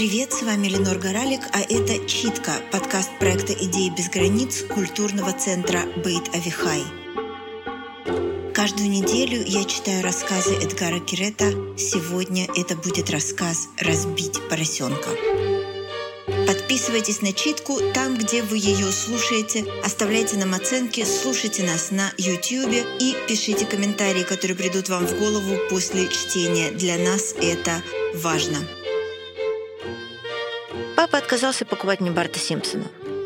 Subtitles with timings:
[0.00, 5.82] Привет, с вами Ленор Горалик, а это «Читка»— подкаст проекта «Идеи без границ» культурного центра
[6.02, 6.82] «Бейт Авихай».
[8.54, 11.50] Каждую неделю я читаю рассказы Эдгара Кирета.
[11.76, 15.10] Сегодня это будет рассказ «Разбить поросенка».
[16.46, 22.86] Подписывайтесь на читку там, где вы ее слушаете, оставляйте нам оценки, слушайте нас на YouTube
[23.00, 26.70] и пишите комментарии, которые придут вам в голову после чтения.
[26.70, 27.82] Для нас это
[28.14, 28.56] важно.
[31.10, 32.84] Папа отказался покупать мне Барта Симпсона.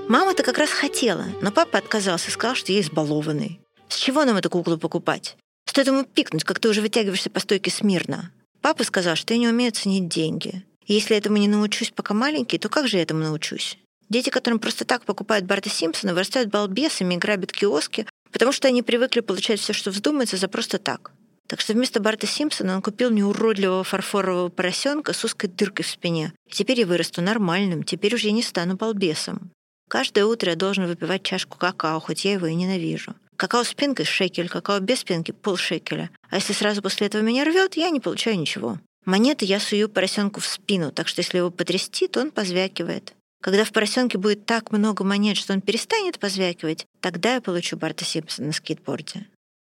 [0.09, 3.61] Мама-то как раз хотела, но папа отказался, сказал, что я избалованный.
[3.91, 5.37] С чего нам эту куклу покупать?
[5.67, 8.31] Стоит ему пикнуть, как ты уже вытягиваешься по стойке смирно.
[8.63, 10.65] Папа сказал, что я не умею ценить деньги.
[10.87, 13.77] Если этому не научусь, пока маленький, то как же я этому научусь?
[14.09, 18.83] Дети, которым просто так покупают Барта Симпсона, вырастают балбесами и грабят киоски, потому что они
[18.83, 21.13] привыкли получать все, что вздумается, за просто так.
[21.49, 25.89] Так что вместо Барта Симпсона он купил мне уродливого фарфорового поросенка с узкой дыркой в
[25.89, 26.33] спине.
[26.51, 29.51] Теперь я вырасту нормальным, теперь уже я не стану балбесом.
[29.89, 33.15] Каждое утро я должен выпивать чашку какао, хоть я его и ненавижу.
[33.37, 36.11] Какао с пенкой— шекель, какао без пенки— полшекеля.
[36.31, 38.79] А если сразу после этого меня рвет, я не получаю ничего.
[39.05, 43.13] Монеты я сую поросенку в спину, так что если его потрясти, то он позвякивает.
[43.43, 48.05] Когда в поросенке будет так много монет, что он перестанет позвякивать, тогда я получу Барта
[48.05, 49.27] Симпсона на скейтборде.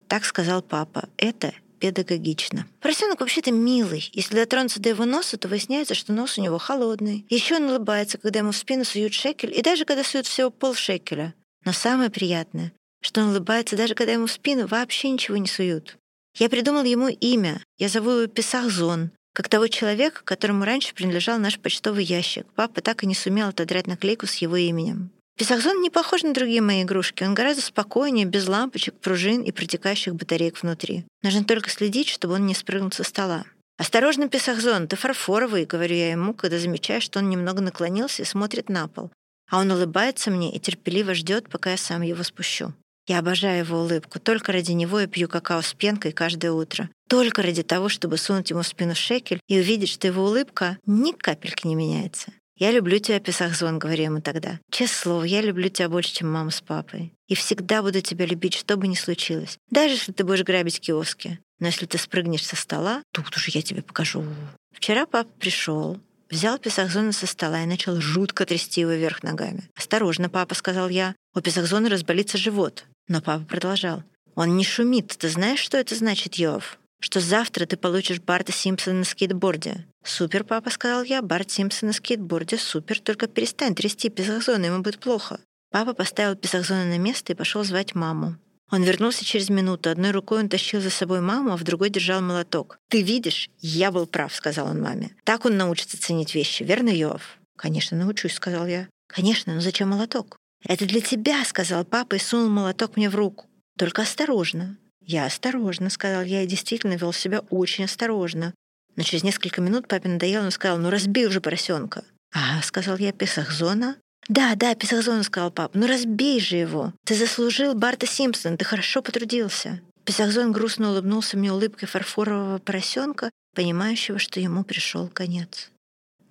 [0.08, 1.08] Так сказал папа.
[1.18, 1.52] Это
[1.92, 2.66] педагогично.
[2.80, 4.10] Поросенок вообще-то милый.
[4.12, 7.26] Если дотронуться до его носа, то выясняется, что нос у него холодный.
[7.28, 11.34] Еще он улыбается, когда ему в спину суют шекель, и даже когда суют всего полшекеля.
[11.64, 15.96] Но самое приятное, что он улыбается, даже когда ему в спину вообще ничего не суют.
[16.38, 17.62] Я придумал ему имя.
[17.78, 22.46] Я зову его Песахзон, как того человека, которому раньше принадлежал наш почтовый ящик.
[22.54, 25.10] Папа так и не сумел отодрать наклейку с его именем.
[25.36, 27.22] Песахзон не похож на другие мои игрушки.
[27.22, 31.04] Он гораздо спокойнее, без лампочек, пружин и протекающих батареек внутри.
[31.22, 33.44] Нужно только следить, чтобы он не спрыгнул со стола.
[33.78, 38.70] «Осторожно, Песахзон, ты фарфоровый»,— говорю я ему, когда замечаю, что он немного наклонился и смотрит
[38.70, 39.10] на пол.
[39.50, 42.72] А он улыбается мне и терпеливо ждет, пока я сам его спущу.
[43.06, 44.18] Я обожаю его улыбку.
[44.18, 46.88] Только ради него я пью какао с пенкой каждое утро.
[47.08, 51.12] Только ради того, чтобы сунуть ему в спину шекель и увидеть, что его улыбка ни
[51.12, 52.32] капельки не меняется.
[52.58, 54.58] «Я люблю тебя, Песахзон»,— говорю ему тогда.
[54.70, 57.12] «Честное слово, я люблю тебя больше, чем мама с папой.
[57.28, 59.58] И всегда буду тебя любить, что бы ни случилось.
[59.70, 61.38] Даже если ты будешь грабить киоски.
[61.58, 64.24] Но если ты спрыгнешь со стола, тут уже я тебе покажу».
[64.72, 66.00] Вчера папа пришел,
[66.30, 69.68] взял Песахзона со стола и начал жутко трясти его вверх ногами.
[69.74, 71.14] «Осторожно, папа»,— сказал я.
[71.34, 72.84] «У Песахзона разболится живот».
[73.08, 74.02] Но папа продолжал.
[74.34, 75.08] «Он не шумит.
[75.18, 79.86] Ты знаешь, что это значит, Йов?» Что завтра ты получишь Барта Симпсона на скейтборде.
[80.04, 84.98] «Супер, папа»,— сказал я, Барт Симпсон на скейтборде, супер, только перестань трясти Песахзона, ему будет
[84.98, 85.38] плохо.
[85.70, 88.34] Папа поставил Песахзона на место и пошел звать маму.
[88.72, 89.88] Он вернулся через минуту.
[89.88, 92.76] Одной рукой он тащил за собой маму, а в другой держал молоток.
[92.88, 95.12] «Ты видишь, я был прав»,— сказал он маме.
[95.22, 98.88] «Так он научится ценить вещи, верно, Йоав?» «Конечно, научусь»,— сказал я.
[99.06, 103.46] «Конечно, но зачем молоток?» «Это для тебя»,— сказал папа и сунул молоток мне в руку.
[103.78, 104.76] «Только осторожно».
[105.06, 108.52] «Я осторожно»,— сказал я, и действительно вел себя очень осторожно.
[108.96, 112.04] Но через несколько минут папе надоело, он сказал, «Ну разбей уже поросенка».
[112.34, 113.96] «А»,— сказал я,— «Песахзона?»
[114.28, 115.78] «Да, да, Песахзона»,— сказал папа.
[115.78, 116.92] «Ну разбей же его!
[117.04, 119.80] Ты заслужил Барта Симпсона, ты хорошо потрудился».
[120.04, 125.70] Песахзон грустно улыбнулся мне улыбкой фарфорового поросенка, понимающего, что ему пришел конец.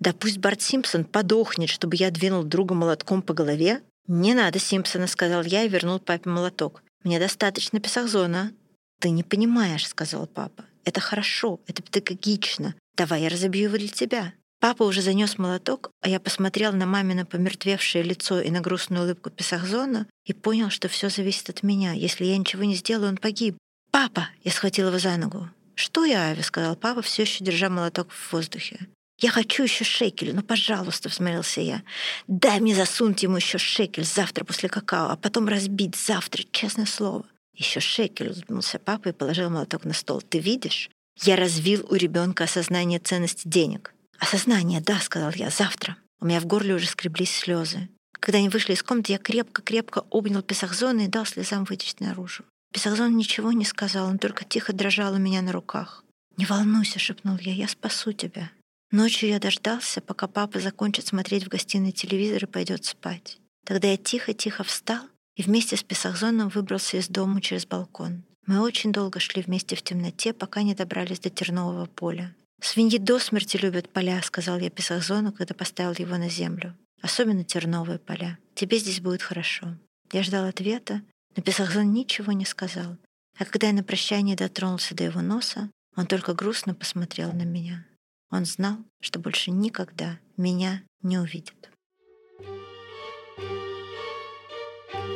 [0.00, 3.80] «Да пусть Барт Симпсон подохнет, чтобы я двинул друга молотком по голове».
[4.06, 6.82] «Не надо Симпсона»,— сказал я и вернул папе молоток.
[7.04, 8.52] «Мне достаточно Песахзона».
[9.00, 10.64] «Ты не понимаешь»,— сказал папа.
[10.84, 12.74] «Это хорошо, это педагогично.
[12.96, 14.32] Давай я разобью его для тебя».
[14.58, 19.30] Папа уже занес молоток, а я посмотрел на мамино помертвевшее лицо и на грустную улыбку
[19.30, 21.92] Песахзона и понял, что все зависит от меня.
[21.92, 23.56] Если я ничего не сделаю, он погиб.
[23.90, 25.50] «Папа!»— я схватил его за ногу.
[25.74, 28.78] «Что я, Ави?»— сказал папа, все еще держа молоток в воздухе.
[29.18, 31.82] «Я хочу еще шекель, ну, пожалуйста»,— взмолился я.
[32.26, 37.24] «Дай мне засунуть ему еще шекель завтра после какао, а потом разбить завтра, честное слово».
[37.56, 40.20] Еще шекель, улыбнулся папа и положил молоток на стол.
[40.20, 40.90] «Ты видишь?
[41.22, 43.94] Я развил у ребенка осознание ценности денег».
[44.18, 45.96] «Осознание, да»,— сказал я,— «завтра».
[46.20, 47.88] У меня в горле уже скреблись слезы.
[48.12, 52.44] Когда они вышли из комнаты, я крепко-крепко обнял Песахзона и дал слезам вытечь наружу.
[52.72, 56.04] Песахзон ничего не сказал, он только тихо дрожал у меня на руках.
[56.36, 58.50] «Не волнуйся»,— шепнул я,— «я спасу тебя».
[58.90, 63.38] Ночью я дождался, пока папа закончит смотреть в гостиной телевизор и пойдет спать.
[63.64, 65.00] Тогда я тихо-тихо встал
[65.36, 68.24] и вместе с Песахзоном выбрался из дома через балкон.
[68.46, 72.34] Мы очень долго шли вместе в темноте, пока не добрались до тернового поля.
[72.60, 76.74] «Свиньи до смерти любят поля»,— сказал я Песахзону, когда поставил его на землю.
[77.02, 78.38] «Особенно терновые поля.
[78.54, 79.76] Тебе здесь будет хорошо».
[80.12, 81.02] Я ждал ответа,
[81.36, 82.96] но Песахзон ничего не сказал.
[83.38, 87.84] А когда я на прощание дотронулся до его носа, он только грустно посмотрел на меня.
[88.30, 91.70] Он знал, что больше никогда меня не увидит.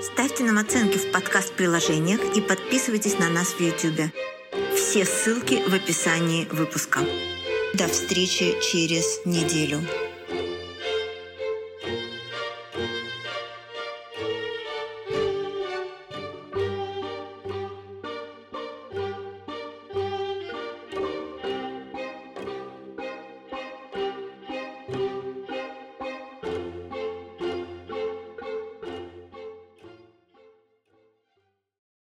[0.02, 4.10] Ставьте нам оценки в подкаст-приложениях и подписывайтесь на нас в YouTube.
[4.74, 7.00] Все ссылки в описании выпуска.
[7.74, 9.82] До встречи через неделю.